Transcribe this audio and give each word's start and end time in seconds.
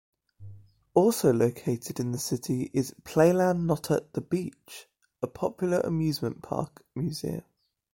Also 0.95 1.31
located 1.31 1.99
in 1.99 2.11
the 2.11 2.17
city 2.17 2.71
is 2.73 2.95
Playland-Not-At-The-Beach, 3.03 4.87
a 5.21 5.27
popular 5.27 5.79
amusement 5.81 6.41
park 6.41 6.83
museum. 6.95 7.43